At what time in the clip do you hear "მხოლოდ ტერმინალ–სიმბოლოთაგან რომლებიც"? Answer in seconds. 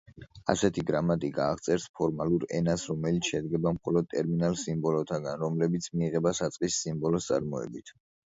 3.77-5.91